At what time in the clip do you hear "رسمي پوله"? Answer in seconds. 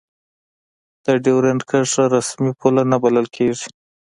2.15-2.83